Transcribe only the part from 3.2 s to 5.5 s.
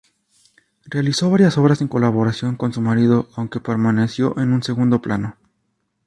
aunque permaneció en un segundo plano.